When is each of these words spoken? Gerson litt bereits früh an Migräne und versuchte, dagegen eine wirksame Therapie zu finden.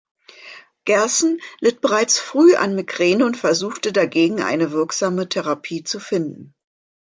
Gerson 0.85 1.39
litt 1.59 1.79
bereits 1.81 2.17
früh 2.19 2.55
an 2.55 2.73
Migräne 2.73 3.23
und 3.23 3.37
versuchte, 3.37 3.93
dagegen 3.93 4.41
eine 4.41 4.71
wirksame 4.71 5.29
Therapie 5.29 5.83
zu 5.83 5.99
finden. 5.99 6.55